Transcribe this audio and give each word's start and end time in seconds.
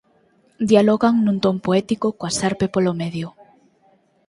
Dialogan 0.69 1.15
nun 1.25 1.37
ton 1.43 1.57
poético 1.65 2.07
coa 2.19 2.31
serpe 2.39 2.65
polo 2.73 2.91
medio. 3.01 3.27